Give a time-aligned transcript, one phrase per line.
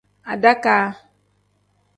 [0.31, 0.87] Adakaa.